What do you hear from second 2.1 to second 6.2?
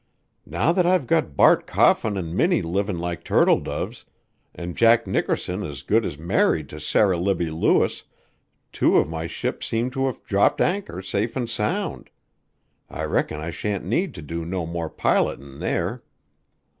an' Minnie livin' like turtle doves, an' Jack Nickerson as good as